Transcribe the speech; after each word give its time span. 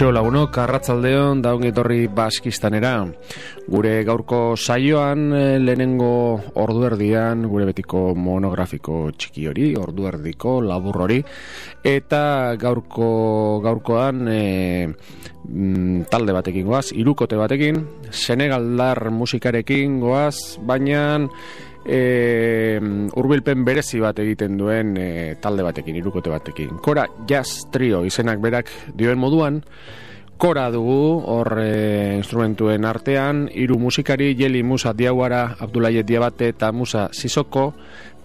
Kaixo 0.00 0.14
lagunok, 0.16 0.56
arratzaldeon 0.56 1.42
daungetorri 1.44 2.06
baskistanera. 2.16 3.02
Gure 3.68 3.90
gaurko 4.08 4.54
saioan 4.56 5.26
eh, 5.36 5.58
lehenengo 5.60 6.40
orduerdian, 6.62 7.42
gure 7.44 7.66
betiko 7.68 8.14
monografiko 8.16 9.10
txiki 9.12 9.44
hori, 9.50 9.66
orduerdiko 9.76 10.54
labur 10.64 11.02
hori, 11.04 11.20
eta 11.84 12.22
gaurko 12.56 13.10
gaurkoan 13.60 14.24
e, 14.32 14.40
talde 16.08 16.32
batekin 16.32 16.64
goaz, 16.72 16.86
irukote 16.96 17.36
batekin, 17.36 17.84
Senegaldar 18.08 19.10
musikarekin 19.12 20.00
goaz, 20.00 20.56
baina 20.64 21.18
e, 21.84 22.78
urbilpen 23.16 23.64
berezi 23.64 24.00
bat 24.02 24.18
egiten 24.18 24.58
duen 24.58 24.96
e, 24.96 25.08
talde 25.40 25.64
batekin, 25.66 25.96
irukote 25.96 26.30
batekin. 26.32 26.76
Kora 26.82 27.06
Jazz 27.28 27.66
Trio 27.72 28.04
izenak 28.04 28.40
berak 28.42 28.70
dioen 28.94 29.18
moduan, 29.18 29.62
Kora 30.40 30.70
dugu 30.72 31.20
hor 31.28 31.58
e, 31.60 32.16
instrumentuen 32.16 32.86
artean, 32.88 33.42
hiru 33.52 33.76
musikari, 33.76 34.30
Jeli 34.38 34.62
Musa 34.64 34.94
Diaguara, 34.96 35.42
Abdulaye 35.60 36.00
Diabate 36.00 36.48
eta 36.54 36.70
Musa 36.72 37.10
Sisoko, 37.12 37.74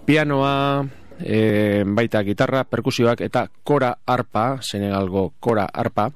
pianoa, 0.08 0.80
e, 1.20 1.84
baita 1.86 2.22
gitarra, 2.24 2.64
perkusioak 2.64 3.20
eta 3.26 3.46
kora 3.64 3.92
arpa, 4.06 4.58
Senegalgo 4.62 5.34
kora 5.40 5.66
arpa, 5.72 6.08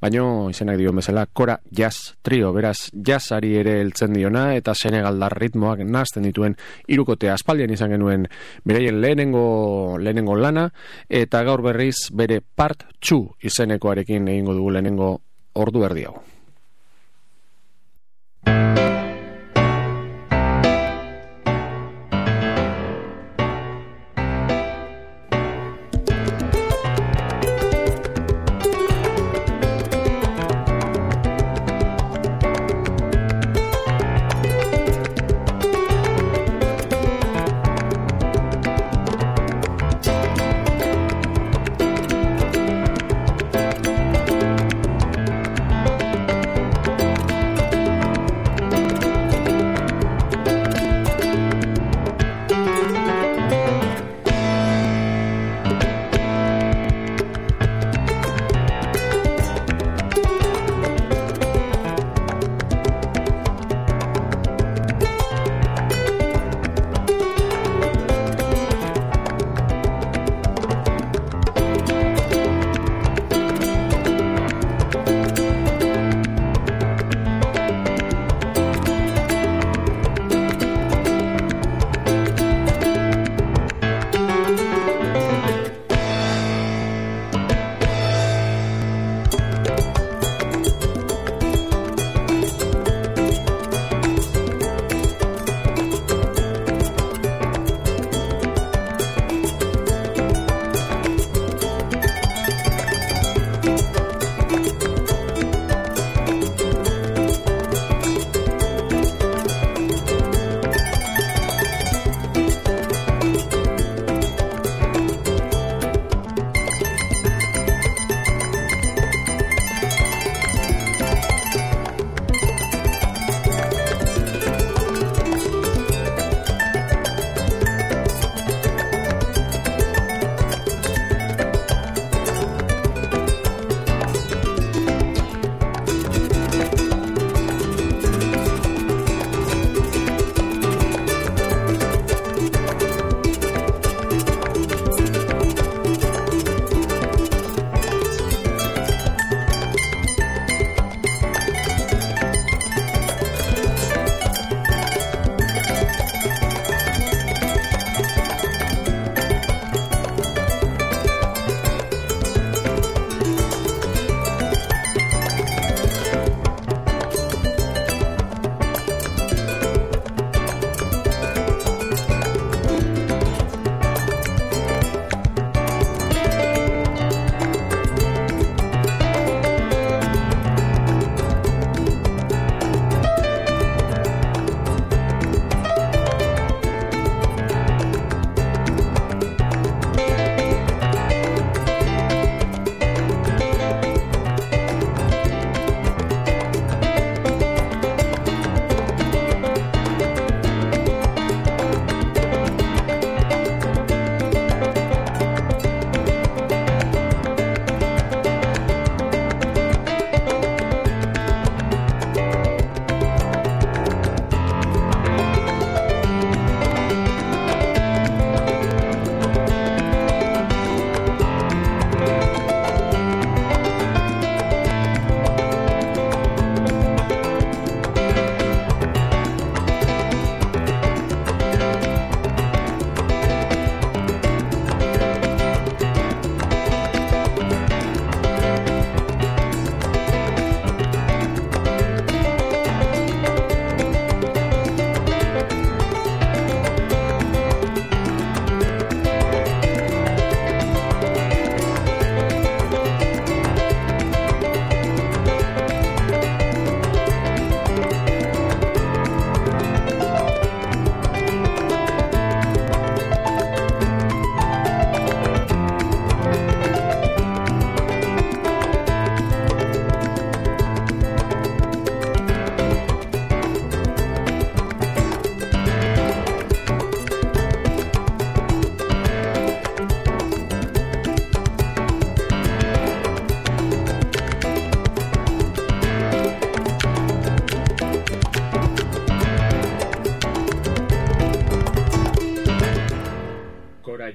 baino 0.00 0.48
izenak 0.50 0.78
dio 0.80 0.92
bezala 0.96 1.26
kora 1.26 1.58
jazz 1.70 2.16
trio, 2.22 2.52
beraz 2.52 2.90
jazzari 2.92 3.54
ere 3.60 3.80
heltzen 3.80 4.14
diona 4.16 4.54
eta 4.56 4.74
Senegaldar 4.74 5.36
ritmoak 5.38 5.84
nazten 5.84 6.26
dituen 6.28 6.56
irukotea 6.88 7.34
aspaldian 7.34 7.72
izan 7.74 7.92
genuen 7.96 8.28
bereien 8.64 9.00
lehenengo, 9.00 9.98
lehenengo 9.98 10.36
lana 10.36 10.70
eta 11.08 11.42
gaur 11.44 11.62
berriz 11.62 12.10
bere 12.12 12.40
part 12.40 12.86
txu 13.00 13.22
izenekoarekin 13.42 14.28
egingo 14.28 14.56
dugu 14.56 14.76
lehenengo 14.76 15.12
ordu 15.56 15.84
erdi 15.88 16.08
hau. 16.08 16.16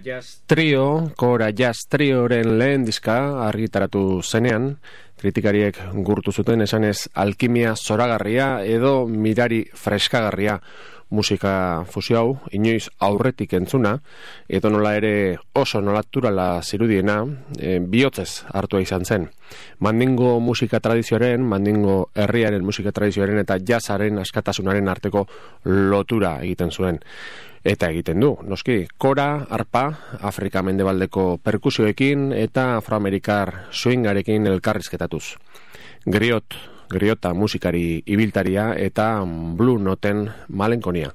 Jazz 0.03 0.41
Trio, 0.47 1.11
Kora 1.15 1.51
Jazz 1.51 1.85
Trioren 1.89 2.57
lehen 2.57 2.85
diska 2.85 3.45
argitaratu 3.45 4.21
zenean, 4.23 4.77
kritikariek 5.21 5.77
gurtu 6.05 6.33
zuten 6.33 6.65
esanez 6.65 7.07
alkimia 7.13 7.75
zoragarria 7.75 8.63
edo 8.65 9.05
mirari 9.07 9.65
freskagarria. 9.73 10.59
Musika 11.11 11.83
fusio 11.91 12.17
hau, 12.17 12.27
inoiz 12.55 12.85
aurretik 13.03 13.51
entzuna, 13.57 13.97
edo 14.47 14.69
nola 14.71 14.93
ere 14.95 15.11
oso 15.59 15.81
nolaturala 15.83 16.61
zirudiena, 16.63 17.17
e, 17.59 17.81
bihotzez 17.83 18.45
hartua 18.47 18.79
izan 18.79 19.03
zen. 19.03 19.27
Mandingo 19.83 20.37
musika 20.39 20.79
tradizioaren, 20.79 21.43
mandingo 21.43 21.97
herriaren 22.15 22.63
musika 22.63 22.95
tradizioaren 22.95 23.43
eta 23.43 23.59
jazaren 23.59 24.23
askatasunaren 24.23 24.87
arteko 24.87 25.25
lotura 25.67 26.37
egiten 26.45 26.71
zuen 26.71 27.03
eta 27.63 27.89
egiten 27.91 28.19
du. 28.19 28.33
Noski, 28.47 28.85
kora, 28.97 29.45
arpa, 29.49 29.85
Afrika 30.21 30.63
mendebaldeko 30.65 31.37
perkusioekin 31.43 32.31
eta 32.33 32.75
afroamerikar 32.79 33.53
swingarekin 33.71 34.47
elkarrizketatuz. 34.47 35.35
Griot, 36.05 36.57
griota 36.89 37.33
musikari 37.33 38.01
ibiltaria 38.05 38.73
eta 38.75 39.13
blue 39.25 39.79
noten 39.79 40.27
malenkonia. 40.49 41.13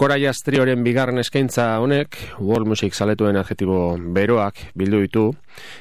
Kora 0.00 0.16
jaztrioren 0.16 0.80
bigarren 0.80 1.20
eskaintza 1.20 1.74
honek, 1.82 2.16
world 2.40 2.66
music 2.70 2.94
saletuen 2.96 3.36
adjetibo 3.36 3.98
beroak 4.16 4.62
bildu 4.72 5.02
ditu, 5.04 5.24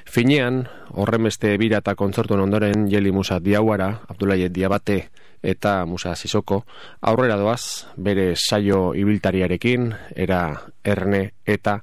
finean, 0.04 0.66
horremeste 0.92 1.54
bira 1.62 1.80
eta 1.80 1.94
kontzortuen 1.96 2.44
ondoren 2.44 2.90
jeli 2.92 3.14
musa 3.16 3.40
diauara, 3.40 4.02
Abdulaye 4.12 4.50
Diabate, 4.52 5.06
eta 5.44 5.86
Musa 5.86 6.16
Sisoko 6.16 6.64
aurrera 7.02 7.38
doaz 7.40 7.88
bere 7.96 8.34
saio 8.36 8.94
ibiltariarekin 8.96 9.94
era 10.16 10.42
erne 10.84 11.32
eta 11.46 11.80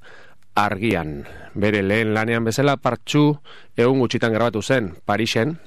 argian. 0.57 1.21
Bere 1.53 1.83
lehen 1.85 2.13
lanean 2.13 2.45
bezala 2.45 2.77
partxu 2.81 3.29
egun 3.77 4.01
gutxitan 4.03 4.33
grabatu 4.33 4.61
zen 4.61 4.93
Parisen. 5.05 5.57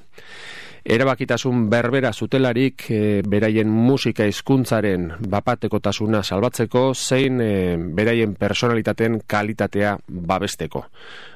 Erabakitasun 0.81 1.67
berbera 1.69 2.09
zutelarik 2.11 2.87
e, 2.89 3.01
beraien 3.21 3.69
musika 3.69 4.25
hizkuntzaren 4.25 5.11
bapatekotasuna 5.29 6.23
salbatzeko 6.23 6.81
zein 6.95 7.37
e, 7.41 7.51
beraien 7.77 8.33
personalitateen 8.33 9.19
kalitatea 9.27 9.93
babesteko. 10.09 10.87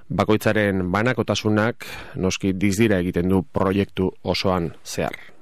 Bakoitzaren 0.10 0.82
banakotasunak 0.92 1.86
noski 2.18 2.56
dizdira 2.58 3.00
egiten 3.06 3.30
du 3.30 3.44
proiektu 3.46 4.10
osoan 4.34 4.74
zehar 4.84 5.35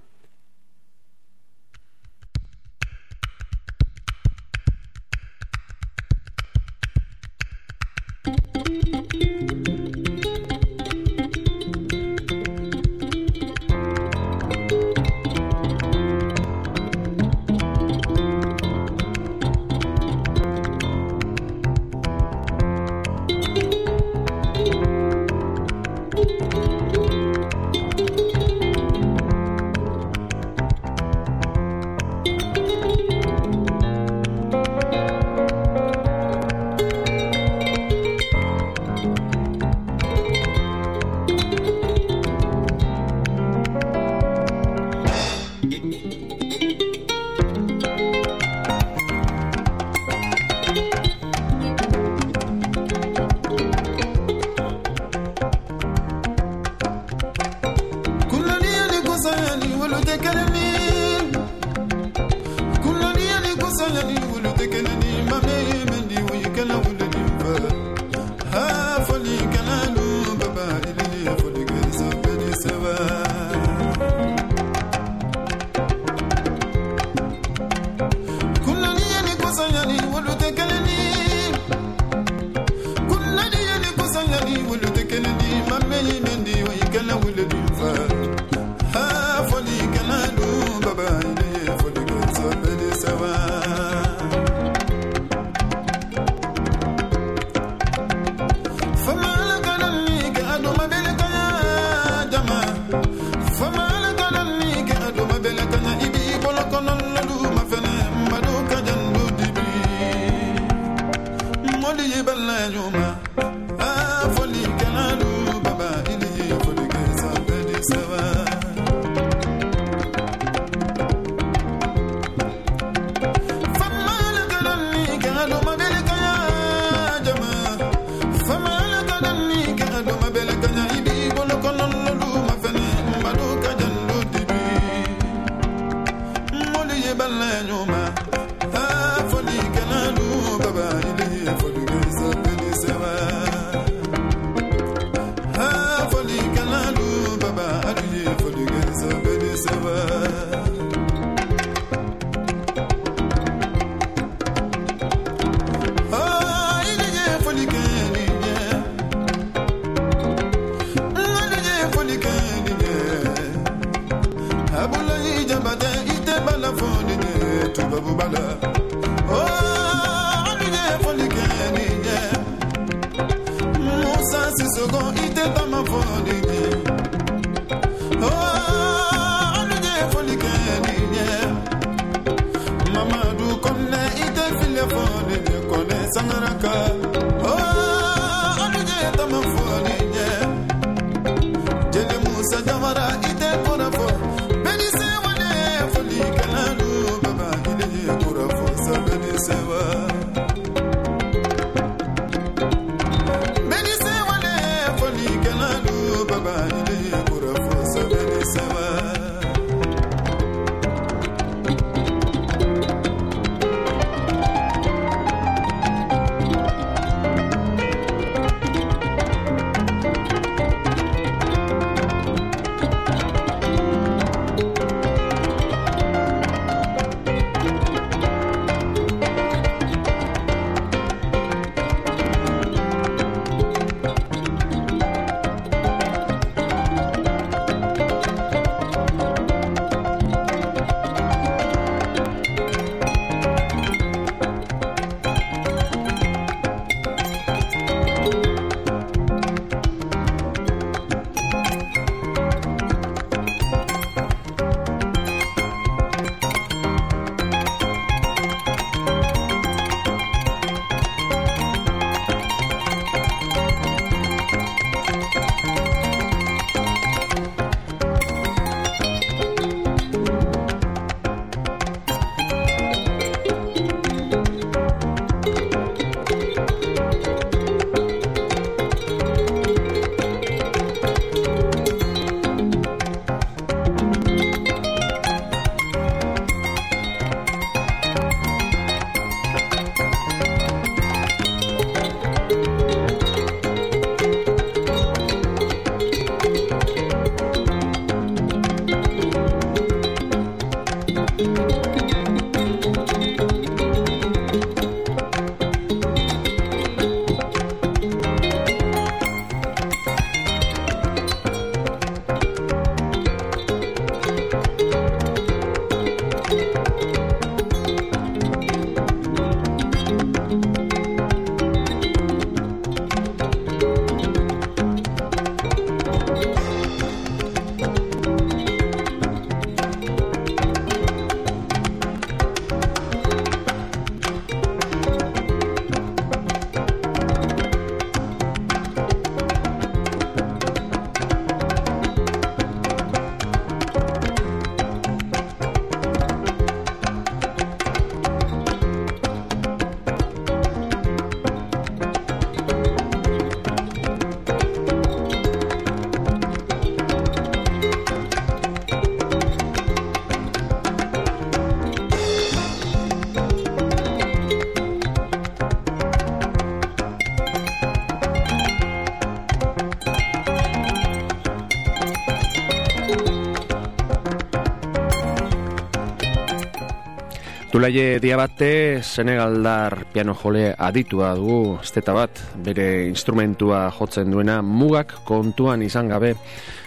Abdulaye 377.84 378.22
Diabate 378.22 379.04
Senegaldar 379.04 380.06
piano 380.14 380.32
jole 380.34 380.72
aditua 380.72 381.34
dugu 381.36 381.82
esteta 381.84 382.14
bat, 382.16 382.40
bere 382.64 383.10
instrumentua 383.10 383.90
jotzen 383.92 384.32
duena 384.32 384.62
mugak 384.64 385.12
kontuan 385.28 385.84
izan 385.84 386.08
gabe 386.08 386.32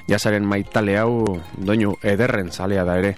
jasaren 0.09 0.47
maitale 0.49 0.95
hau 0.97 1.37
doinu 1.53 1.99
ederren 2.01 2.49
zalea 2.49 2.87
da 2.89 2.97
ere. 2.97 3.13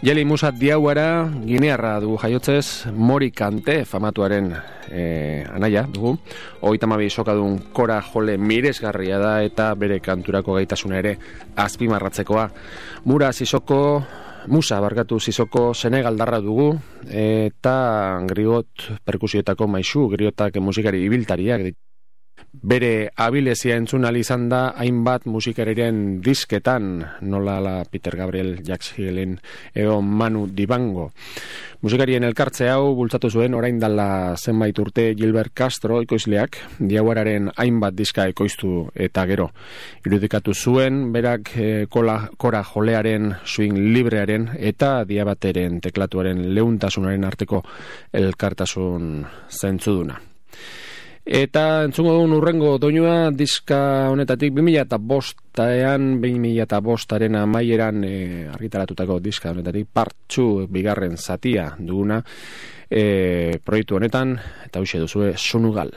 Jeli 0.00 0.24
Musa 0.24 0.54
diauara 0.56 1.28
ginearra 1.44 1.98
dugu 2.00 2.16
jaiotzez 2.22 2.88
Mori 2.96 3.28
Kante 3.30 3.84
famatuaren 3.84 4.48
e, 4.88 5.44
anaia 5.52 5.82
dugu. 5.84 6.14
Oitamabi 6.62 7.10
sokadun 7.10 7.58
kora 7.76 8.00
jole 8.00 8.38
miresgarria 8.38 9.18
da 9.20 9.42
eta 9.44 9.74
bere 9.74 10.00
kanturako 10.00 10.56
gaitasuna 10.56 11.02
ere 11.04 11.18
azpimarratzekoa. 11.56 12.48
Mura 13.04 13.34
zizoko 13.34 14.00
Musa 14.48 14.78
barkatu 14.80 15.18
zizoko 15.20 15.74
Senegaldarra 15.76 16.38
dugu 16.40 16.70
eta 17.04 17.74
grigot 18.28 18.86
perkusioetako 19.04 19.68
maisu, 19.68 20.06
griotak 20.08 20.56
musikari 20.64 21.02
ibiltariak 21.04 21.66
bere 22.52 23.10
abilezia 23.16 23.76
entzun 23.76 24.06
izan 24.16 24.48
da 24.48 24.72
hainbat 24.76 25.26
musikariren 25.26 26.20
disketan 26.20 27.04
nola 27.20 27.60
la 27.60 27.84
Peter 27.84 28.16
Gabriel 28.16 28.62
Jax 28.64 28.94
Hillin 28.96 29.38
edo 29.74 30.00
Manu 30.02 30.46
Dibango. 30.46 31.10
Musikarien 31.80 32.24
elkartze 32.24 32.68
hau 32.72 32.94
bultzatu 32.98 33.30
zuen 33.30 33.54
orain 33.54 33.78
dala 33.78 34.34
zenbait 34.36 34.78
urte 34.78 35.14
Gilbert 35.14 35.52
Castro 35.54 36.00
ekoizleak 36.02 36.58
diaguararen 36.80 37.52
hainbat 37.56 37.94
diska 37.94 38.26
ekoiztu 38.26 38.88
eta 38.94 39.24
gero. 39.30 39.50
Irudikatu 40.04 40.54
zuen 40.54 41.12
berak 41.12 41.52
e, 41.56 41.86
kola, 41.86 42.18
kora 42.36 42.64
jolearen 42.66 43.36
swing 43.44 43.78
librearen 43.94 44.50
eta 44.58 45.04
diabateren 45.06 45.78
teklatuaren 45.84 46.48
leuntasunaren 46.54 47.28
arteko 47.28 47.62
elkartasun 48.12 49.22
zentzuduna 49.48 50.18
Eta 51.28 51.84
entzungo 51.84 52.14
dugun 52.16 52.32
urrengo 52.38 52.70
doinua 52.80 53.28
diska 53.36 54.08
honetatik 54.08 54.54
2000 54.56 54.86
eta 54.86 54.96
bostaean, 54.96 56.06
2000 56.22 56.62
eta 56.64 56.78
bostaren 56.80 57.36
amaieran 57.36 58.00
e, 58.08 58.12
argitaratutako 58.48 59.18
diska 59.20 59.52
honetatik 59.52 59.90
partxu 59.92 60.64
bigarren 60.72 61.20
zatia 61.20 61.74
duguna 61.76 62.22
e, 62.88 63.58
proiektu 63.60 64.00
honetan, 64.00 64.38
eta 64.64 64.80
hoxe 64.80 65.04
duzue 65.04 65.34
Sunugal. 65.36 65.92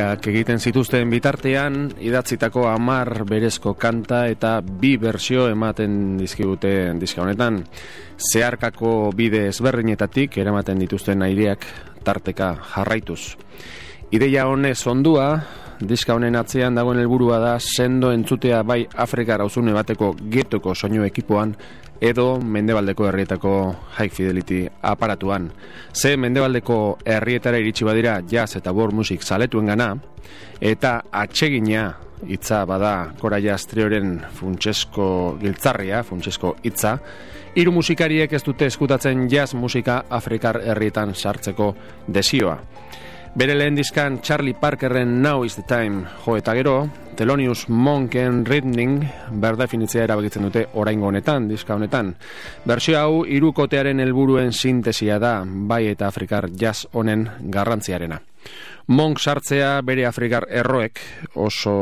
Birak 0.00 0.30
egiten 0.30 0.56
zituzten 0.56 1.10
bitartean, 1.12 1.74
idatzitako 2.00 2.62
amar 2.70 3.26
berezko 3.28 3.74
kanta 3.76 4.22
eta 4.32 4.54
bi 4.64 4.94
bersio 4.96 5.42
ematen 5.52 6.16
dizkigute 6.16 6.70
dizka 6.96 7.20
honetan. 7.20 7.58
Zeharkako 8.16 9.10
bide 9.12 9.42
ezberdinetatik 9.50 10.38
eramaten 10.40 10.80
dituzten 10.80 11.20
aireak 11.26 11.66
tarteka 12.00 12.48
jarraituz. 12.70 13.34
Ideia 14.16 14.46
honez 14.48 14.78
ondua, 14.88 15.26
diska 15.84 16.16
honen 16.16 16.40
atzean 16.40 16.80
dagoen 16.80 17.02
helburua 17.04 17.36
da 17.44 17.52
sendo 17.60 18.14
entzutea 18.16 18.62
bai 18.64 18.86
Afrikar 19.04 19.44
auzune 19.44 19.76
bateko 19.76 20.14
getoko 20.32 20.72
soinu 20.74 21.04
ekipoan 21.04 21.52
edo 22.00 22.40
mendebaldeko 22.40 23.06
herrietako 23.08 23.54
high 23.98 24.10
fidelity 24.10 24.64
aparatuan. 24.82 25.50
Ze 25.92 26.16
mendebaldeko 26.16 26.98
herrietara 27.04 27.58
iritsi 27.60 27.84
badira 27.84 28.20
jazz 28.26 28.56
eta 28.56 28.72
world 28.72 28.94
music 28.94 29.22
zaletuen 29.22 29.66
gana, 29.66 29.96
eta 30.60 31.02
atsegina 31.12 31.90
hitza 32.26 32.64
bada 32.68 33.12
kora 33.20 33.38
jazz 33.40 33.66
trioren 33.66 34.18
funtsesko 34.36 35.36
giltzarria, 35.40 36.02
funtsesko 36.04 36.56
hitza, 36.64 36.98
hiru 37.54 37.72
musikariek 37.72 38.32
ez 38.32 38.42
dute 38.46 38.68
eskutatzen 38.70 39.26
jazz 39.28 39.54
musika 39.54 40.04
Afrikar 40.10 40.60
herrietan 40.64 41.14
sartzeko 41.14 41.74
desioa. 42.08 42.58
Bere 43.30 43.54
lehen 43.54 43.76
dizkan 43.78 44.20
Charlie 44.22 44.54
Parkerren 44.58 45.22
Now 45.22 45.44
is 45.44 45.54
the 45.54 45.62
Time 45.62 46.02
jo 46.24 46.34
eta 46.36 46.50
gero, 46.58 46.88
Thelonious 47.14 47.68
Monken 47.68 48.44
Ridning 48.44 49.04
berdefinitzea 49.30 50.08
erabakitzen 50.08 50.48
dute 50.48 50.64
oraingo 50.74 51.06
honetan, 51.12 51.46
diska 51.48 51.76
honetan. 51.78 52.10
Bersio 52.66 52.98
hau 52.98 53.22
irukotearen 53.22 54.02
helburuen 54.02 54.50
sintesia 54.52 55.20
da, 55.22 55.44
bai 55.46 55.84
eta 55.92 56.10
Afrikar 56.10 56.50
jazz 56.50 56.88
honen 56.90 57.28
garrantziarena. 57.54 58.18
Monk 58.90 59.20
sartzea 59.22 59.82
bere 59.86 60.02
Afrikar 60.08 60.48
erroek 60.50 60.98
oso 61.38 61.74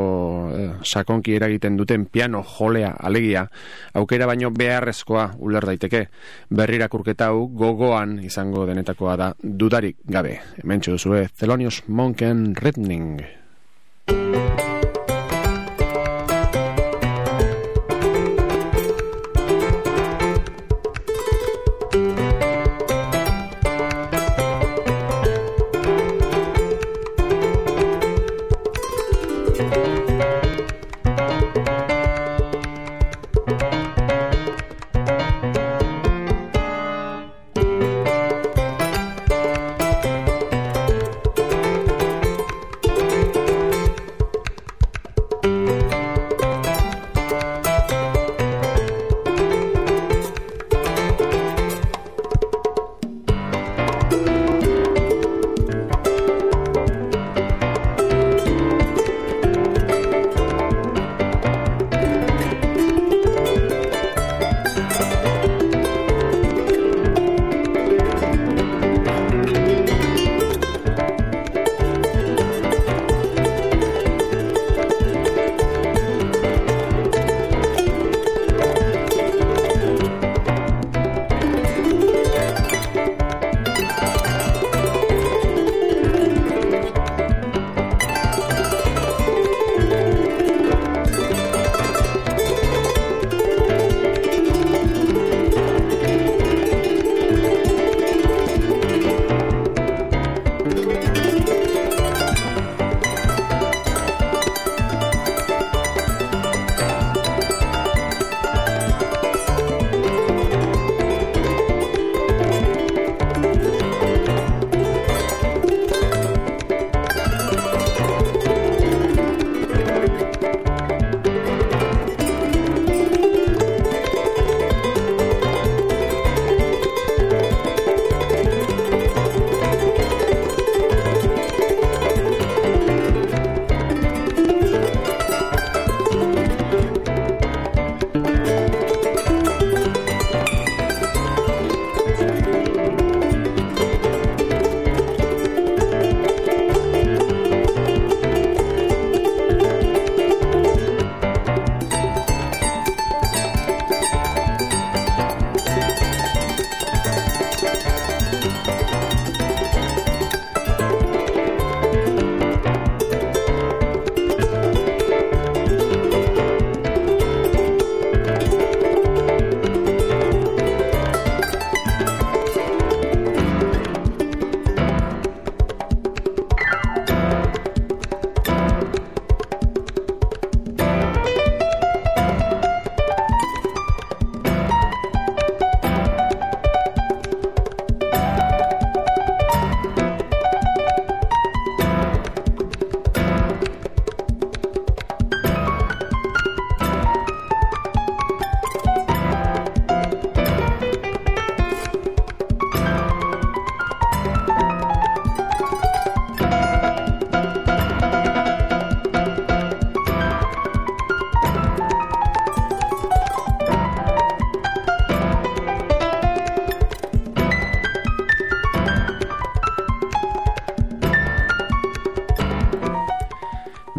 eh, 0.52 0.66
sakonki 0.84 1.38
eragiten 1.38 1.78
duten 1.78 2.04
piano 2.04 2.42
jolea 2.44 2.90
alegia, 3.00 3.46
aukera 3.94 4.26
baino 4.28 4.50
beharrezkoa 4.52 5.30
uler 5.38 5.64
daiteke. 5.70 6.04
Berrirakurketa 6.52 7.30
hau 7.32 7.46
gogoan 7.48 8.18
izango 8.28 8.66
denetakoa 8.68 9.16
da 9.16 9.32
dudarik 9.40 10.02
gabe. 10.04 10.36
Hemen 10.60 10.84
txuduzue, 10.84 11.28
Thelonious 11.32 11.82
Monken 11.88 12.52
Redning. 12.60 13.22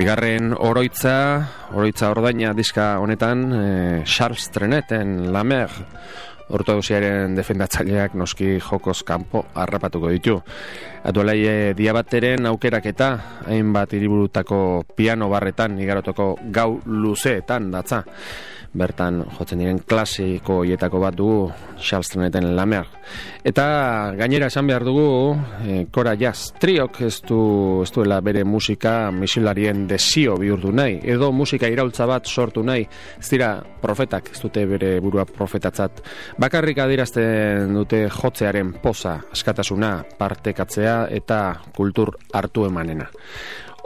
Bigarren 0.10 0.56
oroitza, 0.58 1.12
oroitza 1.78 2.08
ordaina 2.10 2.50
diska 2.58 2.95
honetan, 2.98 3.43
e, 3.54 3.65
Charles 4.10 4.48
Treneten, 4.50 5.30
La 5.32 5.43
Mer, 5.45 5.69
ortodoxiaren 6.50 7.36
defendatzaileak 7.38 8.15
noski 8.17 8.56
jokoz 8.58 9.04
kanpo 9.06 9.43
harrapatuko 9.54 10.10
ditu. 10.10 10.39
Atualai 11.06 11.76
diabateren 11.78 12.50
aukeraketa, 12.50 13.12
hainbat 13.54 13.93
hiriburutako 13.93 14.63
piano 14.98 15.30
barretan, 15.30 15.78
igarotoko 15.78 16.32
gau 16.58 16.80
luzeetan 16.89 17.69
datza 17.69 18.02
bertan 18.73 19.23
jotzen 19.38 19.62
diren 19.62 19.79
klasiko 19.88 20.62
hietako 20.67 20.99
bat 21.01 21.15
dugu 21.17 21.49
Charlestoneten 21.79 22.51
lamer. 22.55 22.86
Eta 23.43 23.65
gainera 24.17 24.49
esan 24.51 24.67
behar 24.69 24.84
dugu 24.86 25.34
e, 25.65 25.86
Kora 25.91 26.13
Jazz 26.19 26.51
Triok 26.60 27.01
ez, 27.08 27.15
du, 27.25 27.39
ez 27.84 27.89
duela 27.95 28.19
bere 28.21 28.43
musika 28.45 29.10
misilarien 29.15 29.88
desio 29.89 30.36
bihurtu 30.38 30.73
nahi 30.75 30.99
edo 31.03 31.32
musika 31.32 31.69
iraultza 31.71 32.05
bat 32.10 32.27
sortu 32.27 32.63
nahi. 32.63 32.86
Ez 33.19 33.29
dira 33.32 33.55
profetak, 33.82 34.29
ez 34.34 34.41
dute 34.41 34.65
bere 34.69 34.91
burua 35.01 35.25
profetatzat. 35.25 36.03
Bakarrik 36.39 36.84
adirazten 36.84 37.73
dute 37.73 38.05
jotzearen 38.13 38.75
poza 38.84 39.17
askatasuna, 39.32 39.95
partekatzea 40.19 40.99
eta 41.15 41.41
kultur 41.75 42.13
hartu 42.34 42.67
emanena 42.69 43.10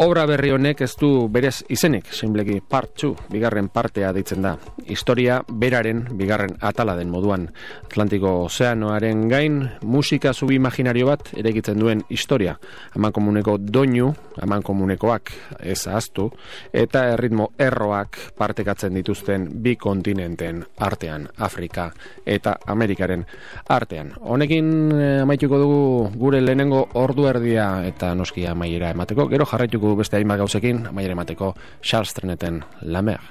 Obra 0.02 0.24
berri 0.26 0.50
honek 0.50 0.80
ez 0.82 0.96
du 0.98 1.28
berez 1.30 1.60
izenik, 1.70 2.08
sinbleki 2.18 2.56
part 2.66 2.96
2, 2.98 3.28
bigarren 3.30 3.68
partea 3.70 4.10
ditzen 4.16 4.42
da. 4.42 4.56
Historia 4.90 5.36
beraren 5.46 6.02
bigarren 6.18 6.56
atala 6.66 6.96
den 6.98 7.12
moduan. 7.14 7.46
Atlantiko 7.86 8.32
ozeanoaren 8.48 9.28
gain, 9.30 9.60
musika 9.86 10.34
zubi 10.34 10.58
imaginario 10.58 11.12
bat 11.12 11.30
erekitzen 11.38 11.78
duen 11.78 12.02
historia. 12.10 12.56
Haman 12.96 13.14
komuneko 13.14 13.60
doinu, 13.62 14.08
haman 14.42 14.64
komunekoak 14.66 15.30
ez 15.60 15.86
ahaztu, 15.86 16.26
eta 16.74 17.06
erritmo 17.14 17.52
erroak 17.60 18.18
partekatzen 18.38 18.98
dituzten 18.98 19.46
bi 19.62 19.76
kontinenten 19.78 20.64
artean, 20.80 21.30
Afrika 21.38 21.92
eta 22.26 22.56
Amerikaren 22.66 23.28
artean. 23.70 24.16
Honekin 24.26 24.74
eh, 24.98 25.22
amaituko 25.22 25.62
dugu 25.62 26.10
gure 26.18 26.42
lehenengo 26.42 26.88
ordu 26.98 27.30
erdia 27.30 27.70
eta 27.86 28.16
noski 28.18 28.48
amaiera 28.50 28.90
emateko, 28.90 29.30
gero 29.30 29.46
jarraituko 29.46 29.83
beste 30.00 30.18
hainbat 30.18 30.40
gauzekin, 30.40 30.86
amaier 30.88 31.12
emateko 31.16 31.54
Charles 31.82 32.14
Treneten 32.16 32.64
Lamer. 32.82 33.22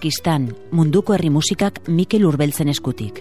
Baskistan, 0.00 0.46
munduko 0.72 1.12
herri 1.12 1.28
musikak 1.28 1.82
Mikel 1.92 2.24
Urbeltzen 2.24 2.72
eskutik. 2.72 3.20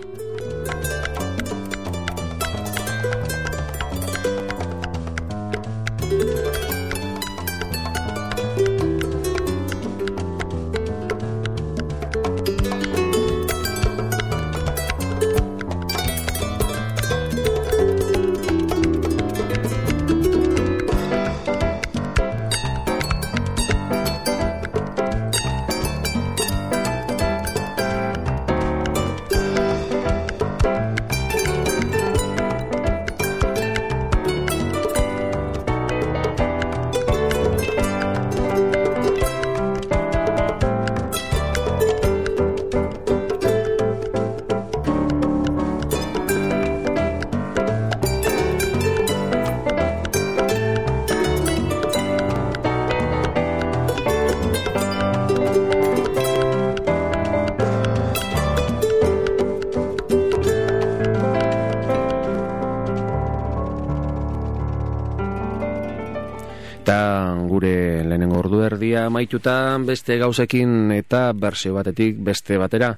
Maituta 69.10 69.78
beste 69.86 70.18
gauzekin 70.22 70.92
eta 70.96 71.34
bersio 71.34 71.74
batetik 71.76 72.18
beste 72.24 72.58
batera. 72.62 72.94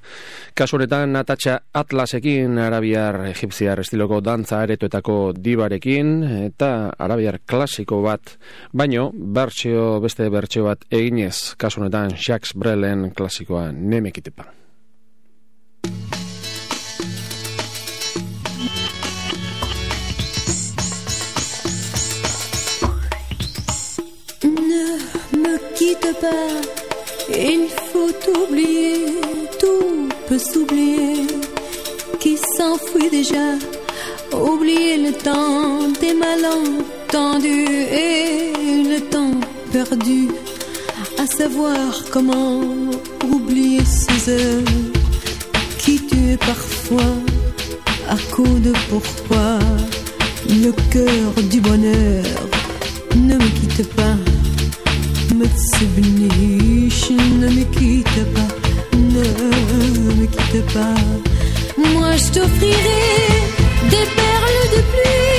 Kasu 0.54 0.78
honetan 0.78 1.14
Natatxa 1.16 1.58
Atlasekin 1.74 2.60
arabiar 2.62 3.22
egipziar 3.32 3.82
estiloko 3.84 4.22
dantza 4.22 4.62
aretoetako 4.62 5.34
dibarekin 5.36 6.16
eta 6.46 6.72
arabiar 6.98 7.42
klasiko 7.46 8.02
bat, 8.06 8.38
baino 8.74 9.10
bersio 9.14 10.00
beste 10.04 10.30
bertsio 10.30 10.70
bat 10.70 10.88
eginez 10.92 11.56
kasu 11.58 11.82
honetan 11.82 12.16
Jacques 12.18 12.56
Brelen 12.56 13.12
klasikoa 13.16 13.72
nemekitepa. 13.72 14.61
Quitte 25.92 26.20
pas, 26.20 26.62
il 27.30 27.68
faut 27.92 28.44
oublier, 28.44 29.06
tout 29.60 30.10
peut 30.28 30.40
s'oublier, 30.40 31.28
qui 32.20 32.38
s'enfuit 32.56 33.10
déjà, 33.10 33.50
oublier 34.34 34.98
le 34.98 35.12
temps 35.12 35.90
des 36.00 36.14
malentendus 36.14 37.68
et 37.92 38.54
le 38.92 39.00
temps 39.10 39.40
perdu, 39.72 40.30
à 41.18 41.26
savoir 41.28 42.04
comment 42.12 42.62
oublier 43.30 43.82
ces 43.84 44.32
heures 44.32 44.64
qui 45.80 46.00
tuent 46.06 46.38
parfois 46.38 47.16
à 48.08 48.16
coup 48.34 48.60
de 48.60 48.74
pourquoi. 48.90 49.60
Le 50.50 50.72
cœur 50.92 51.44
du 51.50 51.62
bonheur 51.62 52.26
ne 53.16 53.36
me 53.36 53.50
quitte 53.60 53.88
pas 53.96 54.18
ما 55.41 55.47
تسيبنيش 55.47 57.01
ne 57.41 57.49
me 57.57 57.65
quitte 57.77 58.21
pas 58.35 58.51
ne 59.15 59.27
me 60.19 60.27
quitte 60.35 60.61
pas 60.75 61.01
moi 61.93 62.11
je 62.23 62.29
t'offrirai 62.35 63.03
des 63.93 64.07
perles 64.19 64.67
de 64.75 64.81
pluie 64.91 65.30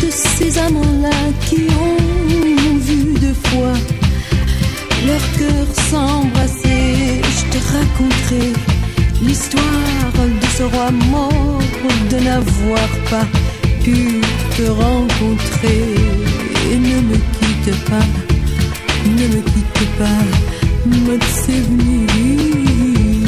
De 0.00 0.10
ces 0.10 0.58
amants-là 0.58 1.10
qui 1.48 1.66
ont 1.70 2.76
vu 2.78 3.14
deux 3.20 3.34
fois 3.48 3.74
leur 5.06 5.20
cœur 5.38 5.66
s'embrasser. 5.90 7.20
Je 7.36 7.44
te 7.52 7.58
raconterai 7.72 8.52
l'histoire 9.22 10.12
de 10.16 10.46
ce 10.56 10.62
roi 10.62 10.90
mort 11.10 11.60
de 12.10 12.16
n'avoir 12.16 12.88
pas 13.10 13.26
pu 13.84 14.20
te 14.56 14.68
rencontrer. 14.70 15.94
Et 16.72 16.76
ne 16.76 17.00
me 17.10 17.16
quitte 17.36 17.84
pas, 17.84 18.08
ne 19.06 19.26
me 19.34 19.40
quitte 19.52 19.88
pas, 19.98 20.22
me 20.86 21.18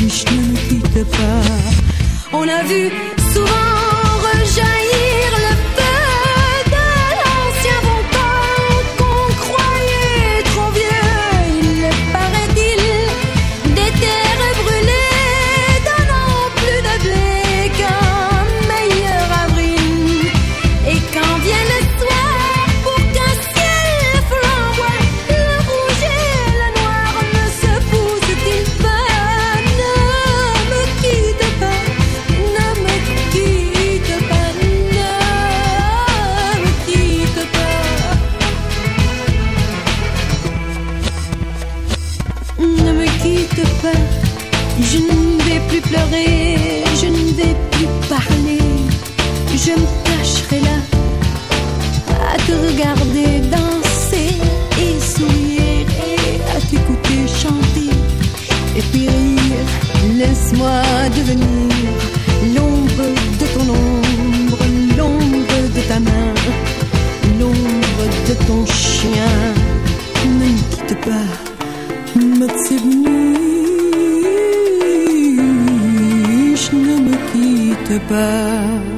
je 0.09 0.25
ne 0.35 0.41
me 0.51 0.57
quitte 0.69 1.05
pas. 1.11 1.43
On 2.33 2.43
a 2.43 2.63
vu 2.65 3.10
souvent 3.33 3.47
rejaillit. 4.23 4.90
bien. 69.21 69.55
Ne 70.25 70.31
me 70.39 70.49
quitte 70.71 70.97
pas, 71.07 71.29
m'as-tu 72.39 72.77
venu? 72.85 73.19
Je 76.63 76.77
ne 76.77 76.95
me 77.07 77.15
quitte 77.33 77.99
pas. 78.09 78.90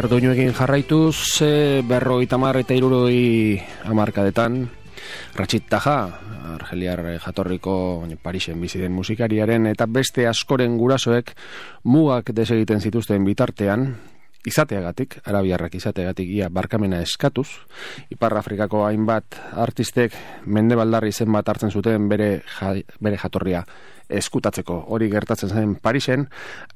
Doinu 0.00 0.30
egin 0.32 0.54
jarraituz, 0.56 1.42
e, 1.44 1.82
berro 1.84 2.22
itamar 2.24 2.56
eta 2.62 2.72
iruroi 2.72 3.60
amarkadetan, 3.84 4.62
Ratxit 5.36 5.66
Taja, 5.68 6.06
Argeliar 6.54 7.02
jatorriko 7.20 8.06
Parisen 8.22 8.60
bizi 8.60 8.80
den 8.80 8.92
musikariaren, 8.96 9.66
eta 9.66 9.84
beste 9.86 10.26
askoren 10.26 10.78
gurasoek 10.78 11.34
mugak 11.84 12.32
desegiten 12.32 12.80
zituzten 12.80 13.24
bitartean, 13.24 13.98
izateagatik, 14.48 15.20
arabiarrak 15.28 15.74
izateagatik 15.74 16.30
ia 16.40 16.48
barkamena 16.48 17.02
eskatuz, 17.02 17.48
Ipar 18.10 18.38
Afrikako 18.38 18.86
hainbat 18.86 19.36
artistek 19.52 20.16
mende 20.46 20.78
baldarri 20.78 21.12
zen 21.12 21.32
bat 21.32 21.48
hartzen 21.48 21.70
zuten 21.70 22.08
bere, 22.08 22.40
bere 23.00 23.20
jatorria 23.20 23.66
eskutatzeko. 24.12 24.78
Hori 24.94 25.08
gertatzen 25.12 25.50
zen 25.50 25.74
Parisen, 25.82 26.26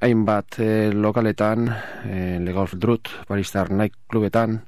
hainbat 0.01 0.59
e, 0.61 0.69
lokaletan, 0.95 1.69
e, 2.05 2.39
Le 2.41 2.53
Golf 2.57 2.75
Drut, 2.81 3.11
Paristar 3.29 3.71
klubetan, 4.09 4.59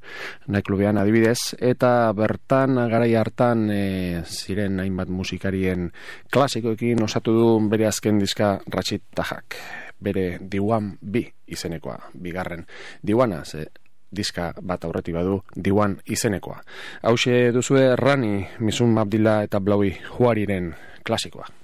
klubean 0.65 0.99
adibidez, 0.99 1.55
eta 1.59 2.13
bertan 2.13 2.77
garai 2.91 3.15
hartan 3.17 3.69
e, 3.71 4.23
ziren 4.25 4.81
hainbat 4.81 5.09
musikarien 5.09 5.91
klasikoekin 6.31 7.03
osatu 7.03 7.35
du 7.35 7.51
bere 7.69 7.87
azken 7.89 8.19
diska 8.19 8.59
Ratchet 8.69 9.03
Tajak 9.15 9.57
bere 10.01 10.39
diwan 10.41 10.97
bi 11.01 11.25
izenekoa, 11.47 11.99
bigarren 12.15 12.65
diwana, 13.03 13.45
ze 13.45 13.67
diska 14.11 14.53
bat 14.63 14.85
aurretik 14.85 15.15
badu 15.15 15.43
diwan 15.55 15.99
izenekoa. 16.07 16.63
Hauxe 17.03 17.53
duzue 17.53 17.95
Rani, 17.97 18.47
Misun 18.61 18.97
Abdila 18.99 19.43
eta 19.45 19.61
Blaui 19.61 19.93
Juariren 20.17 20.75
klasikoa. 21.05 21.58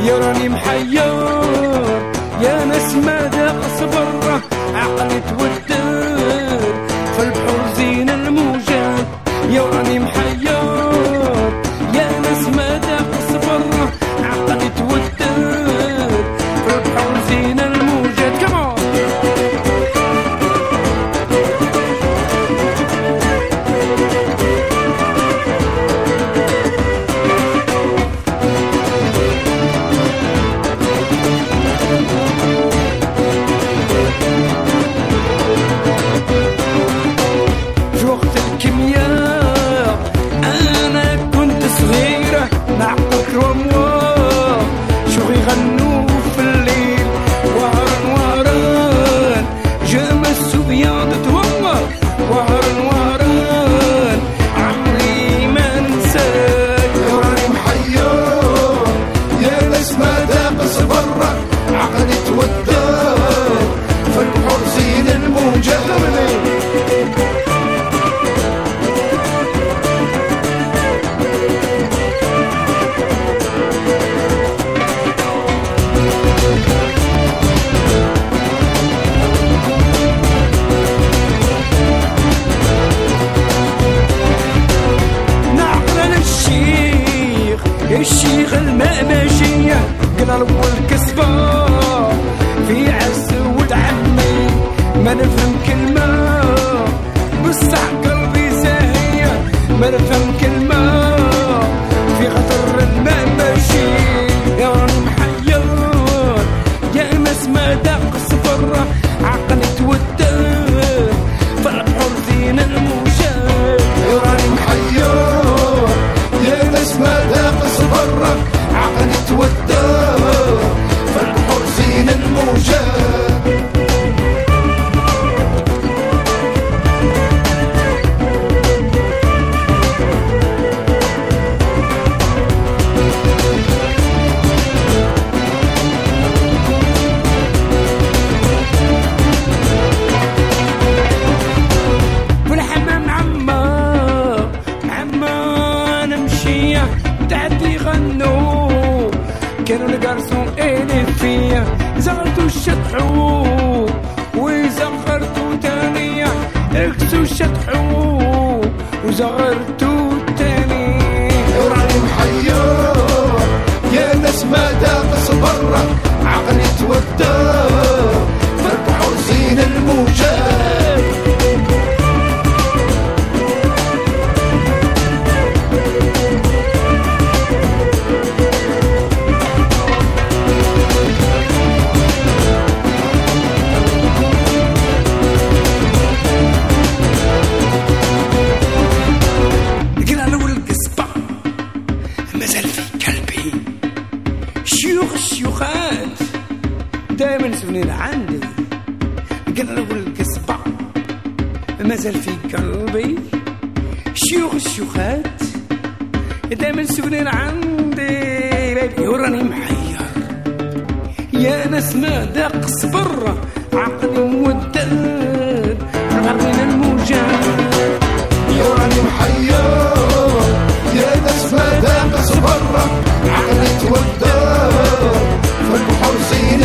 يراني 0.00 0.48
محير 0.48 0.94
يا 2.42 2.64
ناس 2.64 2.94
ماذا 2.94 3.60
أصبر؟ 3.60 4.23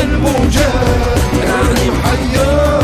الموجات 0.03 1.19
راني 1.49 1.91
محير 1.91 2.81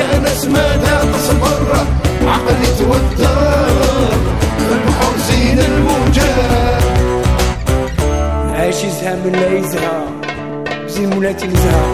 يا 0.00 0.18
ناس 0.18 0.44
ما 0.46 0.76
داقص 0.76 1.30
برا 1.30 1.86
عقلي 2.30 2.66
تودر 2.78 4.08
في 4.58 4.72
البحر 4.72 5.12
زين 5.28 5.58
الموجات 5.58 6.82
عايش 8.58 8.84
يزهى 8.84 9.16
من 9.24 9.32
لا 9.32 9.52
يزهى 9.58 10.00
بزين 10.86 11.10
مولاتي 11.10 11.46
نزهى 11.46 11.84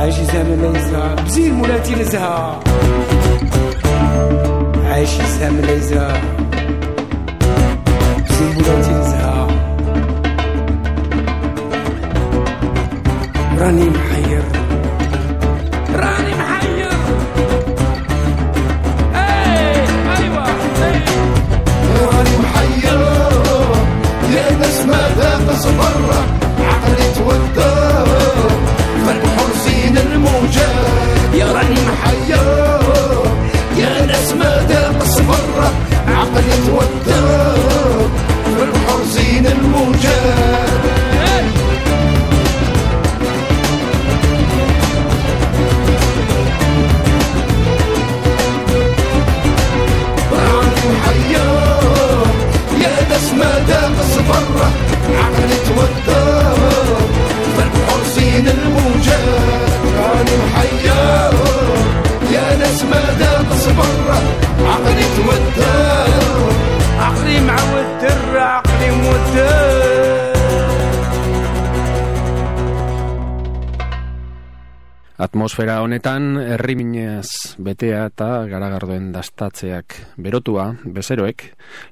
عايش 0.00 0.18
يزهى 0.18 0.42
من 0.42 0.58
لا 0.62 0.78
يزهى 0.78 1.24
بزين 1.24 1.54
مولاتي 1.54 1.94
نزهى 1.94 2.56
نعيش 4.84 5.10
يسهم 5.14 5.60
ليزا. 5.60 6.08
زنبولاتي 6.08 6.47
راني 13.60 13.90
محير. 13.90 14.42
راني 15.94 16.32
محير. 16.40 16.90
إيه 19.14 19.88
أيوه 20.16 20.46
إيه. 20.84 21.04
راني 22.12 22.36
محير. 22.44 23.00
يا 24.34 24.46
ناس 24.60 24.78
ماذا 24.86 25.30
تصبر 25.48 25.96
عقلي 26.60 27.06
تودر 27.16 28.08
فالبحر 29.06 29.50
زين 29.64 29.98
الموجات 29.98 31.34
يا 31.34 31.46
راني 31.46 31.80
محير. 31.90 33.22
يا 33.76 34.06
ناس 34.06 34.32
ماذا 34.32 34.94
تصبر 35.00 35.70
عقلي 36.08 36.56
تودر 36.66 38.08
فالبحر 38.56 39.02
زين 39.04 39.46
عقلي 55.16 55.56
تودر 55.66 56.56
فالبحر 57.56 58.02
زين 58.14 58.48
الموجات 58.48 59.70
راني 59.98 60.36
يا 62.32 62.56
ناس 62.56 62.82
عقلي 67.00 67.40
در 68.02 68.38
عقلي 68.38 68.90
مودر 68.90 69.67
Atmosfera 75.18 75.80
honetan 75.82 76.36
herriminez 76.38 77.56
betea 77.58 78.04
eta 78.06 78.26
garagardoen 78.46 79.08
dastatzeak 79.10 79.96
berotua, 80.14 80.68
bezeroek, 80.94 81.42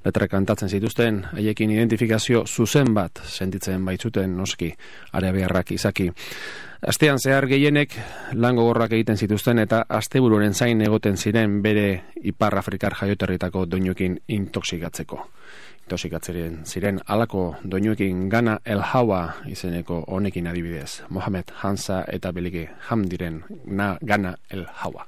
letra 0.05 0.29
kantatzen 0.31 0.71
zituzten, 0.71 1.25
haiekin 1.33 1.73
identifikazio 1.75 2.45
zuzen 2.47 2.95
bat 2.95 3.19
sentitzen 3.27 3.83
baitzuten 3.89 4.37
noski, 4.39 4.71
area 5.11 5.35
beharrak 5.35 5.75
izaki. 5.75 6.07
Astean 6.83 7.19
zehar 7.19 7.47
gehienek 7.49 7.95
lango 8.37 8.67
gorrak 8.67 8.93
egiten 8.93 9.17
zituzten 9.17 9.59
eta 9.63 9.85
astebururen 9.89 10.55
zain 10.55 10.81
egoten 10.85 11.17
ziren 11.17 11.63
bere 11.63 12.03
ipar 12.21 12.59
afrikar 12.59 12.95
jaioterritako 13.01 13.65
doinuekin 13.71 14.19
intoxikatzeko. 14.29 15.21
Intoxikatzeren 15.87 16.61
ziren 16.67 17.01
alako 17.07 17.57
doinuekin 17.65 18.29
Gana 18.29 18.59
El 18.65 18.83
Hawa 18.93 19.23
izeneko 19.47 20.05
honekin 20.07 20.47
adibidez. 20.47 21.03
Mohamed 21.09 21.55
Hansa 21.63 22.05
eta 22.13 22.33
Belige 22.33 22.69
Hamdiren 22.91 23.45
na 23.65 23.97
Gana 24.03 24.37
El 24.51 24.67
Hawa. 24.83 25.07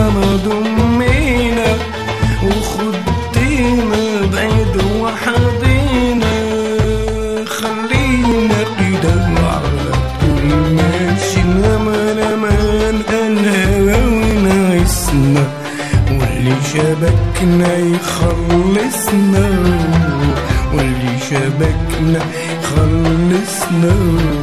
سما 0.00 0.36
ضمينا 0.44 1.70
وخدينا 2.44 4.02
بعيد 4.32 4.76
وحدينا 5.00 6.34
خلينا 7.44 8.58
كده 8.80 9.14
على 9.52 9.92
طول 10.20 10.48
ماشي 10.76 11.42
نما 11.42 12.00
نمان 12.20 12.96
الهوى 13.10 14.00
ونعيسنا 14.06 15.44
واللي 16.10 16.56
شبكنا 16.72 17.72
يخلصنا 17.76 19.48
واللي 20.74 21.14
شبكنا 21.30 22.22
يخلصنا. 22.62 24.39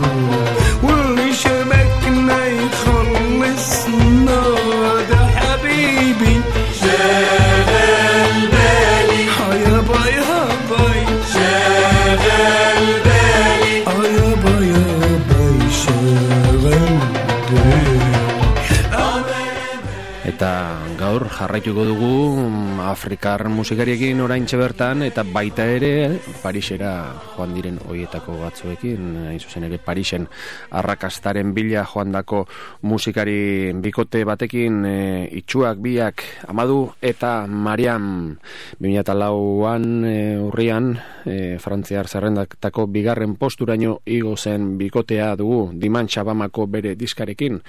Jarraituko 21.38 21.84
dugu 21.86 22.34
mm, 22.34 22.80
Afrikar 22.82 23.44
musikariekin 23.54 24.18
oraintxe 24.26 24.58
bertan 24.58 25.04
eta 25.06 25.22
baita 25.22 25.68
ere 25.70 26.18
Parisera 26.42 27.14
joan 27.36 27.54
diren 27.54 27.78
hoietako 27.86 28.40
batzuekin, 28.42 29.28
hain 29.30 29.38
zuzen 29.38 29.68
ere 29.68 29.78
Parisen 29.78 30.26
arrakastaren 30.80 31.54
bila 31.54 31.84
joandako 31.86 32.42
musikari 32.90 33.70
bikote 33.86 34.24
batekin 34.26 34.82
e, 34.90 34.96
itxuak 35.38 35.78
biak 35.78 36.24
Amadu 36.50 36.80
eta 37.02 37.46
Mariam. 37.46 38.34
2004an 38.82 39.88
e, 40.10 40.18
urrian 40.42 40.90
e, 41.22 41.38
Frantziar 41.62 42.10
zerrendatako 42.10 42.88
bigarren 42.90 43.38
posturaino 43.38 44.00
igo 44.10 44.34
zen 44.38 44.74
bikotea 44.82 45.36
dugu 45.38 45.70
Diman 45.78 46.10
Txabamako 46.10 46.66
bere 46.66 46.96
diskarekin 46.98 47.62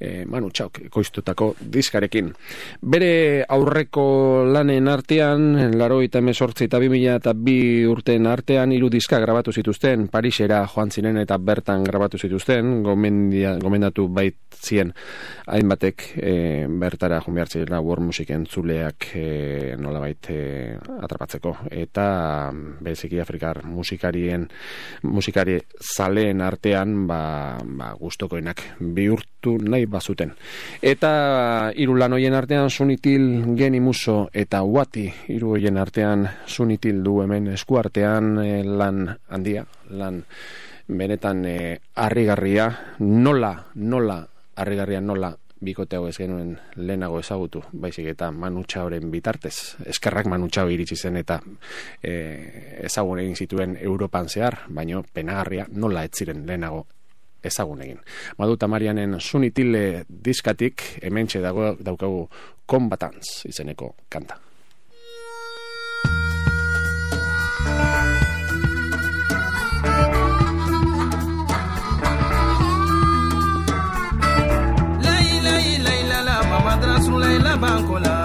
e, 0.00 0.24
Manu 0.28 0.50
Txauk 0.50 0.80
ekoiztutako 0.86 1.52
diskarekin. 1.60 2.32
Bere 2.82 3.44
aurreko 3.48 4.44
lanen 4.48 4.88
artean, 4.88 5.48
laro 5.76 6.00
eta 6.04 6.20
mesortzi 6.20 6.66
eta 6.66 6.80
bi 6.80 7.04
eta 7.06 7.32
bi 7.34 7.84
urten 7.86 8.26
artean 8.26 8.72
hiru 8.72 8.90
diska 8.90 9.18
grabatu 9.20 9.52
zituzten, 9.52 10.08
Parisera 10.08 10.66
joan 10.66 10.90
ziren 10.90 11.18
eta 11.18 11.38
bertan 11.38 11.84
grabatu 11.84 12.18
zituzten, 12.18 12.82
gomendia, 12.82 13.56
gomendatu 13.58 14.08
bait 14.08 14.36
zien 14.56 14.92
hainbatek 15.46 16.02
e, 16.16 16.66
bertara 16.68 17.20
zirela 17.46 17.80
war 17.80 18.00
musiken 18.00 18.46
zuleak 18.46 19.14
e, 19.14 19.76
nolabait 19.78 20.30
e, 20.30 20.78
atrapatzeko. 21.02 21.56
Eta 21.70 22.52
bereziki 22.80 23.20
Afrikar 23.20 23.64
musikarien 23.64 24.48
musikari 25.02 25.60
zaleen 25.80 26.40
artean 26.40 27.06
ba, 27.06 27.58
ba, 27.62 27.94
gustokoenak 27.98 28.62
bihurtu 28.80 29.58
nahi 29.58 29.85
bazuten. 29.90 30.34
Eta 30.82 31.72
hiru 31.74 31.96
lan 31.98 32.16
hoien 32.16 32.34
artean 32.34 32.70
sunitil 32.70 33.56
geni 33.56 33.80
muso 33.80 34.28
eta 34.32 34.62
wati 34.62 35.06
hiru 35.32 35.56
hoien 35.56 35.78
artean 35.78 36.26
sunitil 36.46 37.02
du 37.04 37.20
hemen 37.22 37.48
eskuartean 37.54 38.38
e, 38.44 38.62
lan 38.64 39.08
handia, 39.28 39.66
lan 39.90 40.22
benetan 40.88 41.44
e, 41.46 41.56
harrigarria. 41.94 42.70
Nola, 43.00 43.56
nola 43.74 44.22
harrigarria 44.56 45.00
nola 45.00 45.34
bikote 45.60 45.96
hau 45.96 46.06
ez 46.08 46.16
genuen 46.18 46.56
lehenago 46.76 47.20
ezagutu, 47.20 47.62
baizik 47.72 48.10
eta 48.12 48.28
manutxa 48.30 48.84
horren 48.84 49.10
bitartez, 49.10 49.54
eskerrak 49.88 50.28
manutxa 50.28 50.66
iritsi 50.70 50.96
zen 50.96 51.16
eta 51.22 51.40
e, 52.02 52.12
ezagun 52.84 53.22
egin 53.24 53.36
zituen 53.36 53.76
Europan 53.80 54.28
zehar, 54.28 54.60
baino 54.68 55.02
penagarria 55.12 55.66
nola 55.72 56.04
ez 56.04 56.12
ziren 56.18 56.44
lehenago 56.46 56.84
ezagun 57.42 57.82
egin. 57.82 58.00
Maduta 58.38 58.68
Marianen 58.68 59.20
sunitile 59.20 60.04
diskatik 60.08 60.82
hementxe 61.02 61.40
dago 61.40 61.74
daukagu 61.80 62.28
Combatants 62.66 63.46
izeneko 63.46 63.94
kanta. 64.08 64.40
Lay, 75.06 75.28
lay, 75.46 75.78
lay, 75.78 76.02
la, 76.08 76.20
la, 76.22 76.42
mamá 76.50 78.15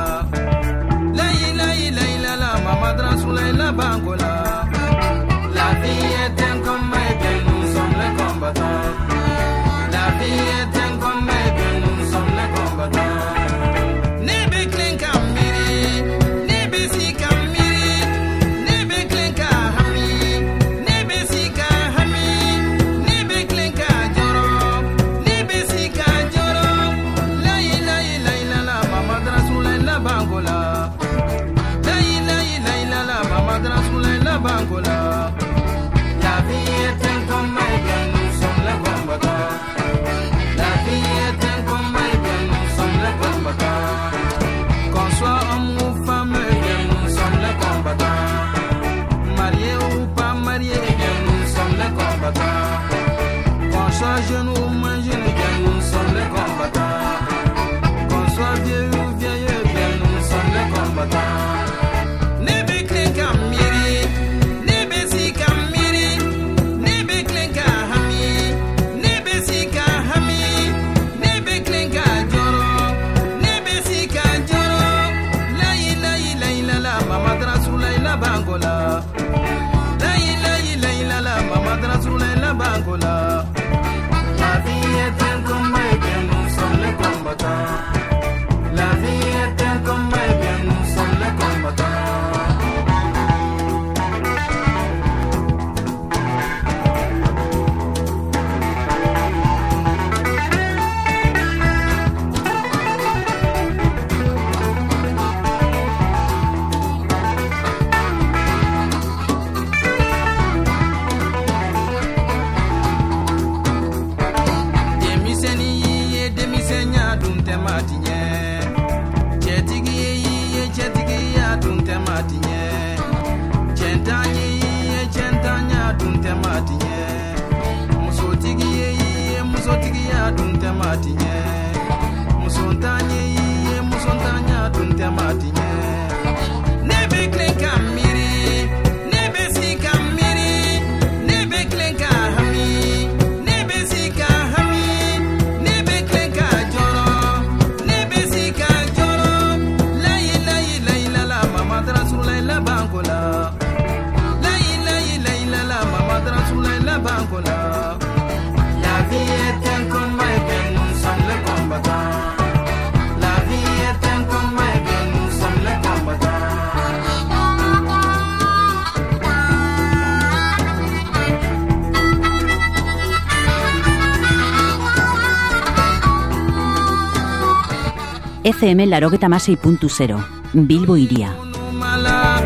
FM 178.43 178.89
larogeta 178.89 179.29
masei 179.29 179.55
puntu 179.55 179.87
zero. 179.89 180.17
Bilbo 180.53 180.97
iria. 180.97 181.33
mala 181.73 182.41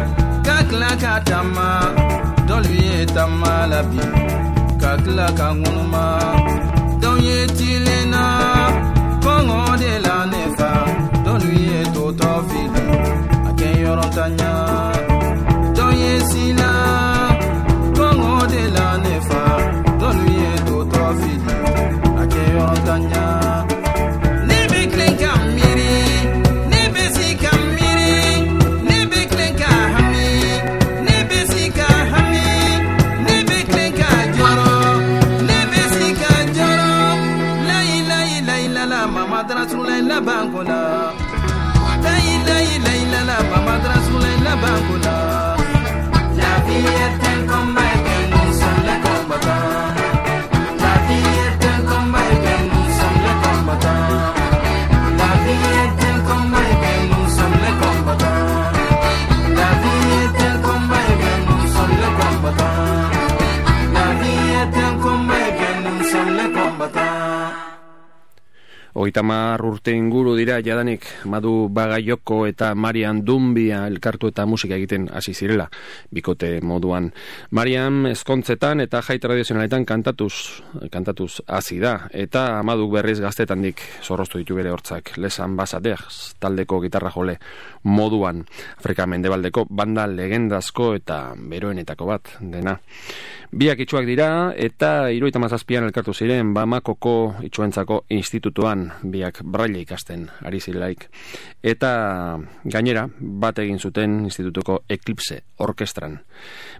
Oitamar 69.15 69.63
urte 69.63 69.93
inguru 69.95 70.33
dira 70.35 70.57
jadanik 70.59 71.05
Madu 71.31 71.69
Bagaioko 71.71 72.41
eta 72.49 72.73
Marian 72.75 73.21
Dumbia 73.23 73.85
elkartu 73.87 74.27
eta 74.27 74.43
musika 74.43 74.75
egiten 74.75 75.05
hasi 75.07 75.31
zirela 75.31 75.69
bikote 76.11 76.49
moduan. 76.59 77.07
Marian 77.55 78.09
ezkontzetan 78.09 78.83
eta 78.83 78.99
jai 79.07 79.15
tradizionaletan 79.23 79.85
kantatuz, 79.87 80.33
kantatuz 80.91 81.39
hasi 81.47 81.79
da 81.79 82.09
eta 82.11 82.59
Madu 82.67 82.89
berriz 82.91 83.21
gaztetandik 83.23 83.79
zorroztu 84.03 84.43
ditu 84.43 84.59
bere 84.59 84.75
hortzak. 84.75 85.13
Lesan 85.15 85.55
Basadez 85.55 86.35
taldeko 86.43 86.81
gitarra 86.83 87.13
jole 87.15 87.37
moduan 87.87 88.43
Afrika 88.75 89.07
Mendebaldeko 89.07 89.63
banda 89.69 90.09
legendazko 90.11 90.91
eta 90.99 91.21
beroenetako 91.39 92.11
bat 92.11 92.35
dena. 92.41 92.75
Biak 93.51 93.79
itxuak 93.85 94.07
dira 94.09 94.53
eta 94.57 95.09
iruita 95.13 95.39
mazazpian 95.39 95.85
elkartu 95.85 96.13
ziren 96.13 96.53
Bamakoko 96.53 97.35
itxuentzako 97.45 98.05
institutuan 98.09 98.87
biak 99.03 99.43
braille 99.43 99.83
ikasten 99.85 100.27
ari 100.41 100.59
zirelaik. 100.59 101.05
Eta 101.61 102.39
gainera 102.65 103.05
bat 103.19 103.59
egin 103.61 103.79
zuten 103.79 104.23
institutuko 104.25 104.81
Eclipse 104.89 105.41
orkestran. 105.59 106.19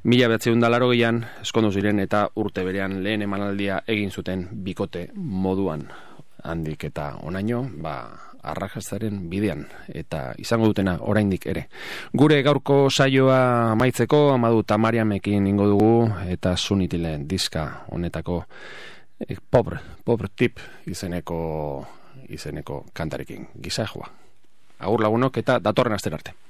Mila 0.04 0.30
betzeun 0.34 0.60
dalaro 0.60 0.90
gehian 0.90 1.24
eskondu 1.42 1.72
ziren 1.72 2.00
eta 2.00 2.28
urte 2.36 2.66
berean 2.66 3.04
lehen 3.04 3.22
emanaldia 3.22 3.84
egin 3.88 4.12
zuten 4.12 4.48
bikote 4.66 5.10
moduan. 5.16 5.88
Handik 6.46 6.84
eta 6.90 7.16
onaino, 7.26 7.64
ba, 7.82 7.96
arrakastaren 8.52 9.26
bidean 9.30 9.66
eta 9.88 10.34
izango 10.42 10.70
dutena 10.72 10.98
oraindik 11.02 11.48
ere. 11.52 11.68
Gure 12.14 12.42
gaurko 12.46 12.90
saioa 12.90 13.74
amaitzeko 13.74 14.30
amadu 14.34 14.64
tamariamekin 14.64 15.48
ingo 15.48 15.68
dugu 15.74 15.92
eta 16.30 16.56
sunitile 16.58 17.18
diska 17.26 17.86
honetako 17.92 18.44
eh, 19.28 19.38
pobre, 19.50 19.80
pobre 20.04 20.30
tip 20.36 20.60
izeneko 20.86 21.40
izeneko 22.30 22.86
kantarekin 22.94 23.48
gizajoa. 23.62 24.10
Agur 24.80 25.02
lagunok 25.02 25.38
eta 25.38 25.60
datorren 25.60 25.96
aster 25.96 26.14
arte. 26.14 26.45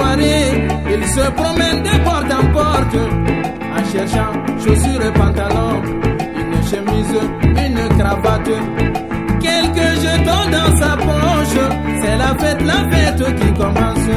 Il 0.00 1.06
se 1.08 1.30
promène 1.30 1.82
de 1.82 2.04
porte 2.04 2.32
en 2.32 2.52
porte. 2.52 2.96
En 3.76 3.92
cherchant 3.92 4.32
chaussures 4.58 5.04
et 5.04 5.12
pantalons, 5.12 5.82
une 6.36 6.62
chemise, 6.70 7.20
une 7.42 7.98
cravate. 7.98 8.50
Quelques 9.40 10.00
jetons 10.02 10.50
dans 10.50 10.76
sa 10.76 10.96
poche. 10.96 11.58
C'est 12.00 12.16
la 12.16 12.34
fête, 12.38 12.62
la 12.62 12.90
fête 12.90 13.36
qui 13.36 13.52
commence. 13.54 14.08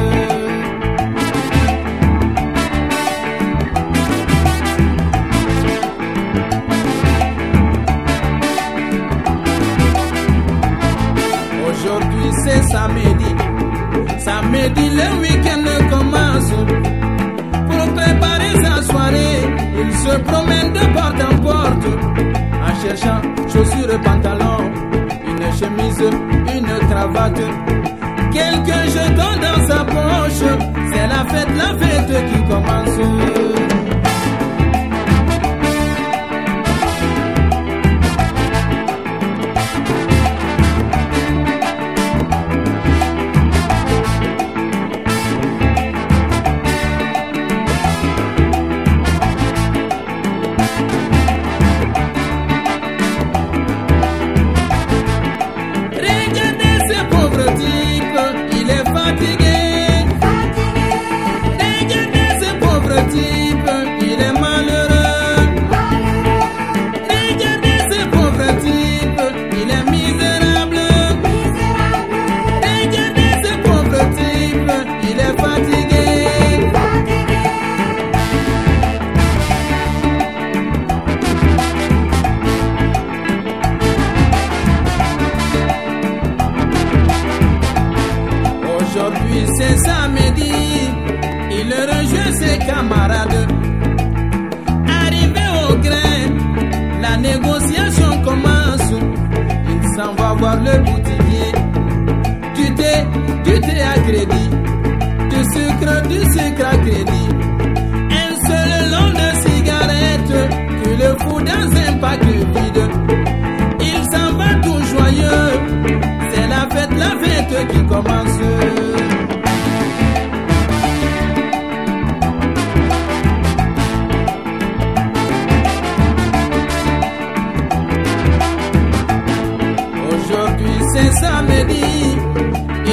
Aujourd'hui 11.68 12.30
c'est 12.44 12.62
samedi. 12.70 13.21
Ça 14.24 14.40
me 14.40 14.68
dit 14.68 14.88
le 14.90 15.20
week-end 15.20 15.81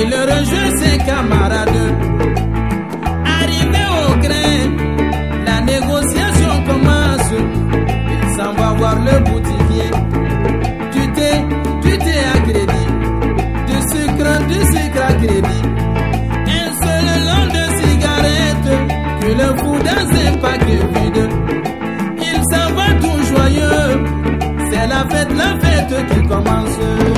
il 0.01 0.13
rejoint 0.13 0.77
ses 0.77 0.97
camarades. 0.99 1.93
Arrivé 3.41 3.83
au 3.99 4.15
grain, 4.25 4.59
la 5.45 5.61
négociation 5.61 6.53
commence. 6.67 7.31
Il 8.11 8.35
s'en 8.35 8.53
va 8.53 8.73
voir 8.73 8.95
le 8.99 9.19
boutiquier. 9.19 9.91
Tu 10.91 11.11
t'es, 11.11 11.45
tu 11.81 11.97
t'es 11.97 12.21
à 12.33 12.39
crédit. 12.47 12.89
Du 13.67 13.77
sucre, 13.91 14.47
du 14.47 14.59
sucre 14.73 15.01
à 15.07 15.13
crédit. 15.13 15.63
Un 16.61 16.69
seul 16.83 17.05
long 17.29 17.45
de 17.57 17.63
cigarette, 17.79 18.69
tu 19.21 19.27
le 19.41 19.49
fous 19.57 19.79
dans 19.89 20.07
un 20.25 20.37
paquet 20.37 20.81
vide. 20.93 21.29
Il 22.17 22.39
s'en 22.51 22.73
va 22.75 22.87
tout 23.01 23.21
joyeux. 23.31 23.91
C'est 24.71 24.87
la 24.87 25.01
fête, 25.09 25.33
la 25.35 25.51
fête 25.59 26.07
qui 26.09 26.27
commence. 26.27 27.08